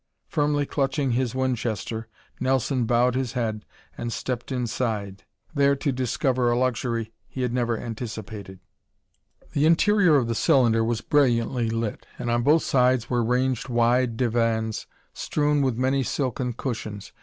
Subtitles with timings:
[0.27, 2.07] Firmly clutching his Winchester,
[2.39, 3.65] Nelson bowed his head
[3.95, 8.61] and stepped inside, there to discover a luxury he had never anticipated.
[9.51, 14.17] The interior of the cylinder was brilliantly lit and on both sides were ranged wide
[14.17, 17.13] divans, strewn with many silken cushions.